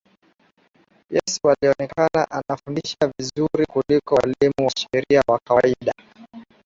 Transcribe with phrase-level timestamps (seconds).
[1.15, 5.93] Yesu alionekana anafundisha vizuri kuliko walimu wa sheria wa kawaida